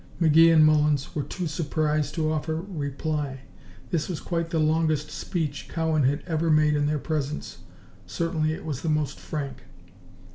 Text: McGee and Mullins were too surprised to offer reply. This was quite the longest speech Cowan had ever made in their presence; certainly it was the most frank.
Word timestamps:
McGee 0.19 0.51
and 0.51 0.65
Mullins 0.65 1.13
were 1.13 1.21
too 1.21 1.45
surprised 1.45 2.15
to 2.15 2.31
offer 2.31 2.55
reply. 2.55 3.41
This 3.91 4.09
was 4.09 4.19
quite 4.19 4.49
the 4.49 4.57
longest 4.57 5.11
speech 5.11 5.69
Cowan 5.69 6.05
had 6.05 6.23
ever 6.25 6.49
made 6.49 6.73
in 6.75 6.87
their 6.87 6.97
presence; 6.97 7.59
certainly 8.07 8.51
it 8.51 8.65
was 8.65 8.81
the 8.81 8.89
most 8.89 9.19
frank. 9.19 9.57